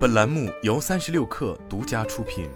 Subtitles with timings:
[0.00, 2.48] 本栏目由三十六氪独家出品。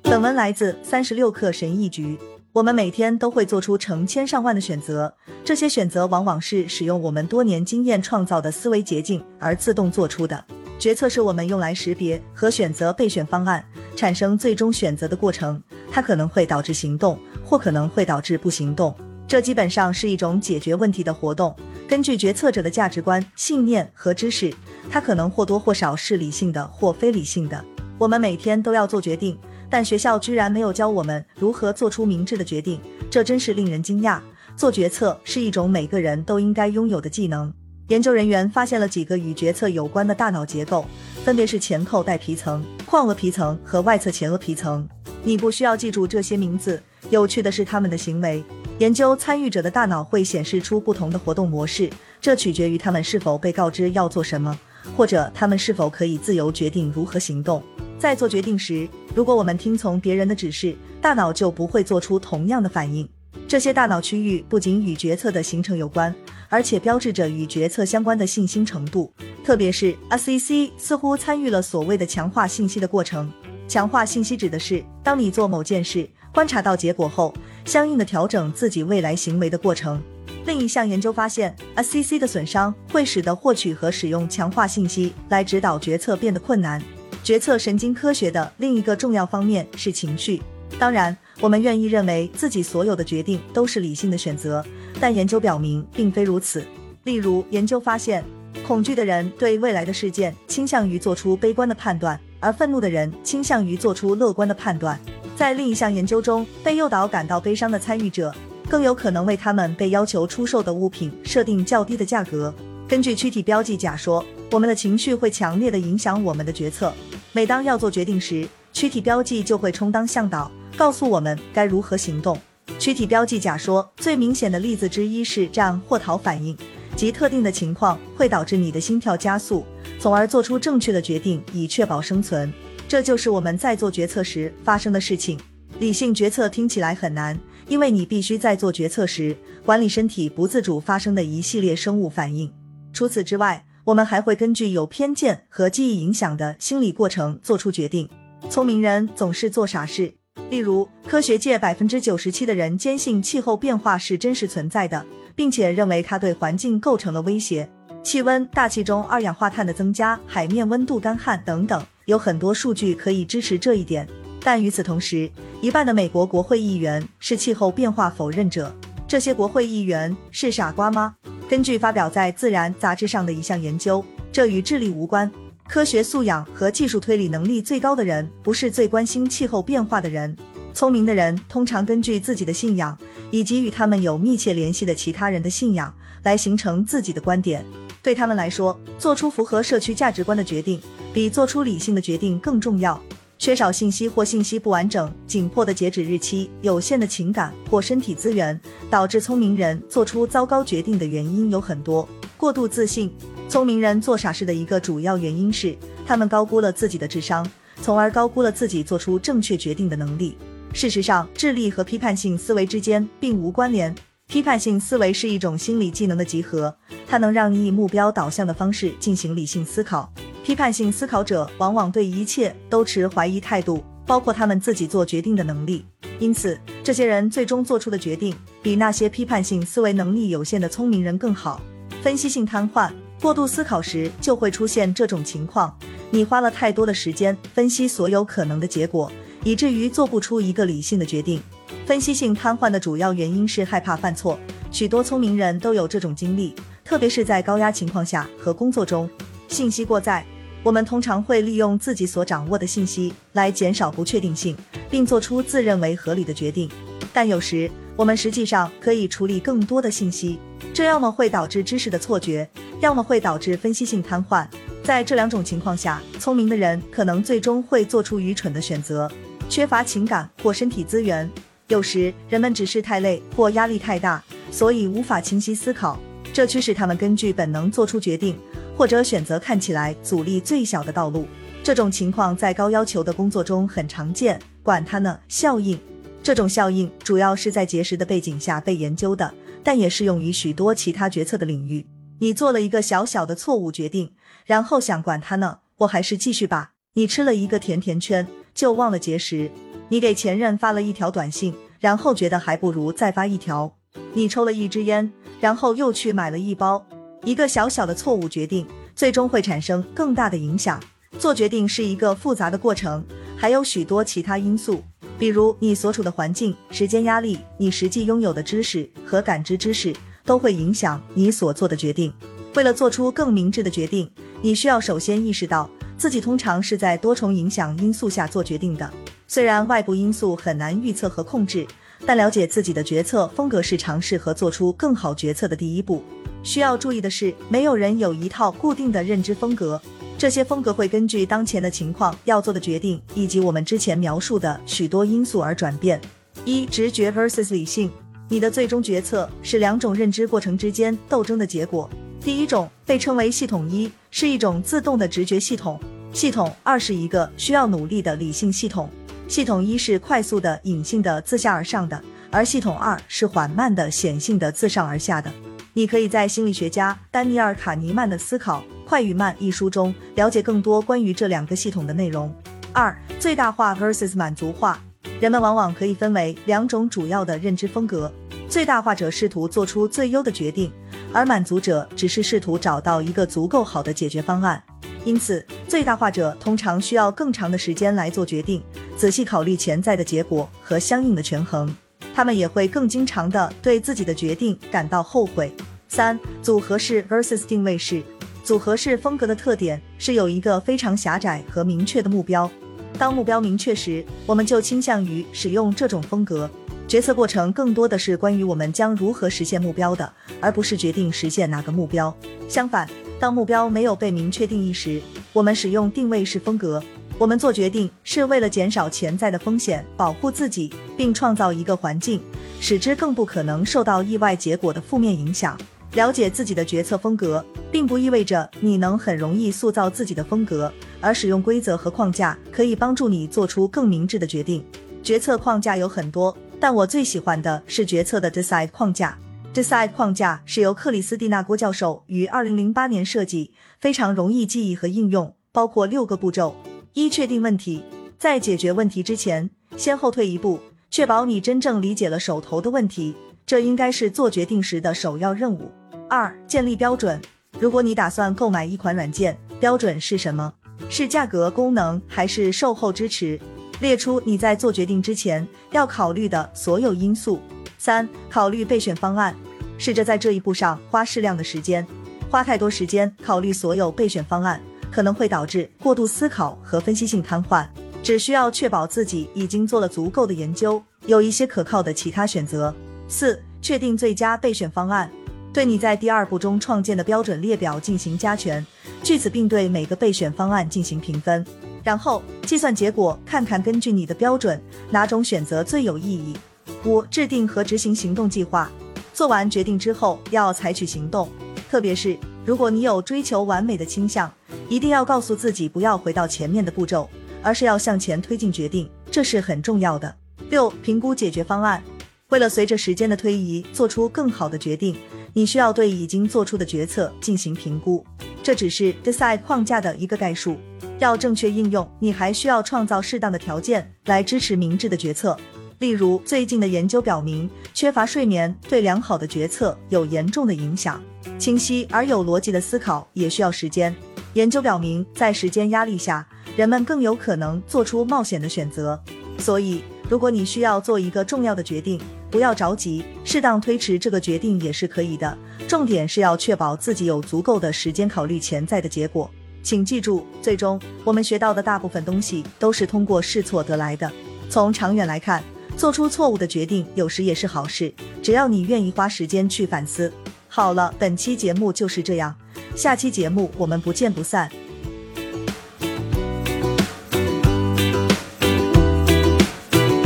[0.00, 2.18] 本文来自三十六氪神译局。
[2.54, 5.14] 我们每天都会做出成千上万的选择，
[5.44, 10.42] 这些选择往往是使用我们多年经验创造的思维捷径而自动做出的。
[10.78, 13.62] 决策是我们用来识别和选择备选方案，
[13.94, 15.62] 产生最终选择的过程。
[15.90, 18.96] 它可能会导致行动，或可能会导致不行动。
[19.28, 21.54] 这基本上是一种解决问题的活动。
[21.92, 24.50] 根据决策者的价值观、信念和知识，
[24.90, 27.62] 它可能或多或少是理性的或非理性的。
[27.98, 34.18] 我们每天都要做决定，但学校居然没有教我们如何做出明智的决定，这真是令人惊讶。
[34.56, 37.52] 做决策是一种每个人都应该拥有的技能。
[37.88, 40.86] 研究人员发现了几个与决策有关的大脑结构，
[41.26, 44.88] 分别是前扣带皮层、眶额皮层和外侧前额皮层。
[45.22, 48.42] 你不需要记住这些名字，有趣的是他们的行为。
[48.78, 51.88] 研究参与者的大脑会显示出不同的活动模式，
[52.20, 54.58] 这取决于他们是否被告知要做什么，
[54.96, 57.62] 或者他们是否可以自由决定如何行动。
[57.98, 63.08] 在做决定时，如果我们听从别人的指示，大脑就不会做出同样的反应。
[63.46, 66.14] 这些大脑区域不仅与决策的形成有关。
[66.48, 69.10] 而且标志着与决策相关的信心程度，
[69.42, 73.32] 特别是 SEC 似乎参与了所谓的强化信息的过程。
[73.66, 77.32] 强化信息指的是当你做某件事，观察到结果后，
[77.64, 80.02] 相应的调整自己未来行为的过程。
[80.46, 86.82] 另一项研究发现，SCC 的损伤会使得获取和使用强化信息来指导决策变得困难。
[87.22, 90.42] 决策神经科学的另一个重要方面是情绪。
[90.78, 94.64] 当然，我们愿意认为自己所有的决定都是理性的选择。
[94.98, 96.64] 但研究表明，并非如此。
[97.04, 98.24] 例如，研究发现，
[98.66, 104.98] 恐惧的人对未来的事件倾向于做出悲观的判断，而愤怒的人倾向于做出乐观的判断。
[105.42, 108.32] 在另一项研究中，被诱导感到悲伤的参与者
[108.68, 112.54] 更有可能为他们被要求出售的物品设定较低的价格。
[112.86, 116.94] 根据躯体标记假说，我们的情绪会强烈的影响我们的决策。
[117.32, 122.38] 每当要做决定时，躯体标记就会充当向导，告诉我们该如何行动。
[122.78, 126.56] 躯体标记假说最明显的例子之一是战或逃反应，
[126.94, 129.66] 即特定的情况会导致你的心跳加速，
[129.98, 132.52] 从而做出正确的决定以确保生存。
[132.92, 135.40] 这就是我们在做决策时发生的事情。
[135.78, 142.52] 理性决策听起来很难，因为你必须在做决策时管理身体不自主发生的一系列生物反应。
[142.92, 148.06] 除此之外，我们还会根据有偏见和记忆影响的心理过程做出决定。
[148.50, 150.12] 聪明人总是做傻事。
[150.50, 155.02] 例如，科学界百分之九十七的人坚信气候变化是真实存在的，
[155.34, 157.66] 并且认为它对环境构成了威胁。
[158.02, 164.06] 气温、大气中二氧化碳的增加、海面温度干旱等等，有很多数据可以支持这一点。
[164.42, 165.30] 但与此同时，
[165.60, 168.74] 一半的美国国会议员是气候变化否认者。
[169.06, 171.14] 这些国会议员是傻瓜吗？
[171.48, 175.30] 根据发表在《自然》杂志上的一项研究，这与智力无关。
[175.68, 180.36] 科学素养和技术推理能力最高的人，不是最关心气候变化的人。
[180.74, 182.98] 聪明的人通常根据自己的信仰，
[183.30, 187.64] 以及与他们有密切联系的其他人的信仰，来形成自己的观点。
[188.02, 190.80] 对他们来说，做出符合社区价值观的决定，
[191.14, 193.00] 比做出理性的决定更重要。
[193.38, 198.60] 缺少信息或信息不完整、紧迫的截止日期、有限的情感或身体资源，
[198.90, 202.08] 导致聪明人做出糟糕决定的原因有很多。
[202.36, 203.12] 过度自信。
[203.48, 205.76] 聪明人做傻事的一个主要原因是，
[206.06, 207.46] 他们高估了自己的智商，
[207.82, 210.38] 从而高估了自己做出正确决定的能力。
[210.72, 213.94] 事实上，智力和批判性思维之间并无关联。
[214.32, 216.74] 批判性思维是一种心理技能的集合，
[217.06, 220.10] 它能让你以目标导向的方式进行理性思考。
[220.42, 225.84] 批判性思考者往往对一切都持怀疑态度，包括他们自己做决定的能力。
[226.18, 231.60] 因此，这些人最终做出的决定比那些批判性思维能力有限的聪明人更好。
[232.02, 232.90] 分析性瘫痪。
[233.20, 235.76] 过度思考时就会出现这种情况，
[236.10, 239.12] 你花了太多的时间分析所有可能的结果，
[239.44, 241.40] 以至于做不出一个理性的决定。
[241.86, 244.38] 分析性瘫痪的主要原因是害怕犯错，
[244.70, 249.08] 许多聪明人都有这种经历，特别是在高压情况下和工作中。
[249.48, 250.24] 信息过载，
[250.62, 254.56] 我们通常会利用自己所掌握的信息来减少不确定性，
[254.90, 256.70] 并做出自认为合理的决定。
[257.12, 260.38] 但有时我们实际上可以处理更多的信息，
[260.72, 262.48] 这要么会导致知识的错觉。
[262.80, 264.44] 要么会导致分析性瘫痪，
[264.82, 269.08] 在这两种情况下，聪明的人可能最终会做出愚蠢的选择。
[269.48, 271.30] 缺乏情感或身体资源，
[271.72, 275.98] 有时人们只是太累或压力太大，所以无法清晰思考，
[276.30, 278.38] 这驱使他们根据本能做出决定，
[278.76, 281.26] 或者选择看起来阻力最小的道路。
[281.62, 285.78] 这种情况在高要求的工作中很常见，管它呢效应。
[286.22, 289.32] 这种效应主要是在节食的背景下被研究的，
[289.64, 291.86] 但也适用于许多其他决策的领域。
[292.18, 294.12] 你做了一个小小的错误决定，
[294.44, 296.72] 然后想管他呢，我还是继续吧。
[296.92, 299.50] 你吃了一个甜甜圈，就忘了节食。
[299.92, 303.70] 你给前任发了一条短信，然后觉得还不如再发一条。
[304.14, 306.82] 你抽了一支烟，然后又去买了一包。
[307.24, 308.66] 一个小小的错误决定，
[308.96, 310.82] 最终会产生更大的影响。
[311.18, 313.04] 做决定是一个复杂的过程，
[313.36, 314.82] 还有许多其他因素，
[315.18, 319.94] 比如你所处的环境、时间压力、你实际拥有的知识和感知知识。
[320.24, 322.10] 都会影响你所做的决定。
[322.54, 324.08] 为了做出更明智的决定，
[324.40, 325.68] 你需要首先意识到
[325.98, 328.88] 自己通常是在多重影响因素下做决定的。
[329.32, 331.66] 虽然外部因素很难预测和控制，
[332.04, 336.04] 但了解自己的决策风格是尝试和做出更好决策的第一步。
[336.42, 339.80] 需要注意的是，没有人有一套固定的认知风格，
[340.18, 345.98] 这些风格会根据当前的情况、要做的决定以及我们之前描述的许多因素而转变。
[346.44, 347.90] 一、直觉 vs 理性。
[348.28, 351.88] 你的最终决策是两种认知过程之间斗争的结果。
[352.20, 355.78] 第一种被称为系统一，是一种自动的直觉系统；
[356.12, 358.90] 系统二是一个需要努力的理性系统。
[359.32, 361.98] 系统一是快速的、隐性的、自下而上的，
[362.30, 365.32] 而系统二是缓慢的、显性的、自上而下的。
[365.72, 372.30] 你可以在心理学家丹尼尔·卡尼曼的《思考快与慢》一书中了解更多关于这两个系统的内容。
[372.74, 374.78] 二、最大化 vs 满足化。
[375.18, 378.12] 人们往往可以分为两种主要的认知风格。
[378.50, 380.70] 最大化者试图做出最优的决定，
[381.10, 384.62] 而满足者只是试图找到一个足够好的解决方案。
[385.04, 388.62] 因此，最大化者通常需要更长的时间来做决定，
[389.02, 391.68] 仔细考虑潜在的结果和相应的权衡。
[392.14, 395.52] 他们也会更经常的对自己的决定感到后悔。
[395.88, 398.00] 三、组合式 vs 定位式。
[398.44, 402.48] 组合式风格的特点是有一个非常狭窄和明确的目标。
[402.96, 406.48] 当目标明确时，我们就倾向于使用这种风格。
[406.86, 412.16] 决策过程更多的是关于我们将如何实现目标的，而不是决定实现哪个目标。
[412.48, 412.88] 相反，
[413.18, 415.02] 当目标没有被明确定义时，
[415.32, 416.80] 我们使用定位式风格。
[417.22, 422.20] 我们做决定是为了减少潜在的风险，保护自己，并创造一个环境，
[422.58, 425.56] 使之更不可能受到意外结果的负面影响。
[425.92, 434.64] 了解自己的决策风格，并不意味着你能很容易塑造自己的风格，而使用规则和框架可以帮助你做出更明智的决定。
[435.00, 436.36] 决策框架有很多。
[436.58, 439.16] 但我最喜欢的是决策的 Decide 框架。
[439.54, 446.56] Decide 框架是由克里斯蒂娜郭教授于二零零八年设计，非常容易记忆和应用，包括六个步骤：
[446.94, 447.82] 一、确定问题，
[448.18, 449.48] 在解决问题之前，
[449.78, 450.60] 先后退一步，
[450.90, 453.14] 确保你真正理解了手头的问题，
[453.46, 455.70] 这应该是做决定时的首要任务。
[456.10, 457.18] 二、建立标准，
[457.58, 460.52] 如果你打算购买一款软件，标准是什么？
[460.90, 463.40] 是价格、功能，还是售后支持？
[463.80, 467.40] 列出你在做决定之前要考虑的所有因素。
[467.78, 469.34] 三、考虑备选方案，
[469.78, 471.86] 试着在这一步上花适量的时间。
[472.30, 474.60] 花太多时间考虑所有备选方案，
[474.92, 477.66] 可能会导致过度思考和分析性瘫痪。
[478.02, 482.74] 只需要确保自己已经做了足够的研究，有一些可靠的其他选择。
[483.08, 485.08] 四、确定最佳备选方案，
[485.52, 488.64] 对你在第二步中创建的标准列表进行加权，
[489.04, 491.46] 据此并对每个备选方案进行评分。
[491.84, 494.60] 然后计算结果，看看根据你的标准
[494.90, 496.36] 哪种选择最有意义。
[496.84, 498.70] 五、制定和执行行动计划。
[499.14, 501.28] 做完决定之后要采取行动，
[501.70, 504.32] 特别是如果你有追求完美的倾向，
[504.68, 507.08] 一定要告诉自己不要回到前面的步骤，
[507.42, 510.14] 而是要向前推进决定，这是很重要的。
[510.50, 511.82] 六、评估解决方案。
[512.28, 514.96] 为了随着时间的推移做出更好的决定，
[515.34, 518.04] 你需要对已经做出的决策进行评估。
[518.42, 520.56] 这只是 Decide 框架的一个概述。
[520.98, 525.36] 要正确应用，你还需要创造适当的条件来支持明智的决策。
[525.80, 531.02] 例如，最近的研究表明，缺乏睡眠对良好的决策有严重的影响。
[531.38, 533.94] 清晰而有逻辑的思考也需要时间。
[534.34, 538.98] 研究表明，在时间压力下，人们更有可能做出冒险的选择。
[539.38, 545.36] 所以，如果你需要做一个重要的决定，不要着急，适当推迟这个决定也是可以的。
[545.68, 549.30] 重点是要确保自己有足够的时间考虑潜在的结果。
[549.62, 554.10] 请记住，最终我们学到的大部分东西都是通过试错得来的。
[554.48, 555.42] 从长远来看，
[555.76, 560.12] 做出错误的决定有时也是好事，只要你愿意花时间去反思。
[560.48, 562.34] 好了，本期节目就是这样，
[562.74, 564.50] 下期节目我们不见不散。